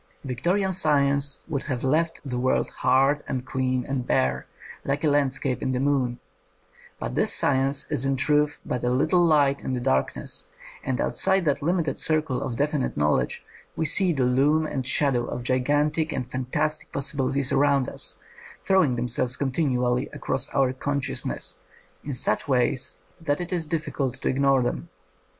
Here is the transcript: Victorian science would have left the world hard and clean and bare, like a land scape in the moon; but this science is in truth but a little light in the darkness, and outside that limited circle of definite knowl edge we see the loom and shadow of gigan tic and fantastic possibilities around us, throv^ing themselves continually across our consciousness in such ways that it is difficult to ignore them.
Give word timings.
Victorian 0.23 0.71
science 0.71 1.41
would 1.47 1.65
have 1.65 1.83
left 1.83 2.21
the 2.27 2.39
world 2.39 2.71
hard 2.77 3.21
and 3.27 3.45
clean 3.45 3.85
and 3.85 4.07
bare, 4.07 4.47
like 4.83 5.03
a 5.03 5.07
land 5.07 5.31
scape 5.31 5.61
in 5.61 5.73
the 5.73 5.79
moon; 5.79 6.17
but 6.99 7.13
this 7.13 7.31
science 7.31 7.85
is 7.91 8.03
in 8.03 8.15
truth 8.15 8.57
but 8.65 8.83
a 8.83 8.89
little 8.89 9.23
light 9.23 9.61
in 9.61 9.73
the 9.73 9.79
darkness, 9.79 10.47
and 10.83 10.99
outside 10.99 11.45
that 11.45 11.61
limited 11.61 11.99
circle 11.99 12.41
of 12.41 12.55
definite 12.55 12.97
knowl 12.97 13.19
edge 13.19 13.45
we 13.75 13.85
see 13.85 14.11
the 14.11 14.25
loom 14.25 14.65
and 14.65 14.87
shadow 14.87 15.25
of 15.25 15.43
gigan 15.43 15.93
tic 15.93 16.11
and 16.11 16.31
fantastic 16.31 16.91
possibilities 16.91 17.51
around 17.51 17.87
us, 17.87 18.17
throv^ing 18.65 18.95
themselves 18.95 19.37
continually 19.37 20.07
across 20.13 20.49
our 20.49 20.73
consciousness 20.73 21.59
in 22.03 22.15
such 22.15 22.47
ways 22.47 22.95
that 23.21 23.39
it 23.39 23.53
is 23.53 23.67
difficult 23.67 24.15
to 24.19 24.27
ignore 24.29 24.63
them. 24.63 24.89